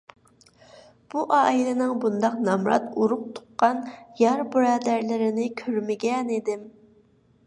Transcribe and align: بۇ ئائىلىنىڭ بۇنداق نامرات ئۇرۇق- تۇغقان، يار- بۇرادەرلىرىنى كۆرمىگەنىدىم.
بۇ 1.13 1.25
ئائىلىنىڭ 1.39 1.91
بۇنداق 2.05 2.39
نامرات 2.47 2.87
ئۇرۇق- 3.01 3.21
تۇغقان، 3.35 3.83
يار- 4.23 4.41
بۇرادەرلىرىنى 4.57 5.45
كۆرمىگەنىدىم. 5.61 6.65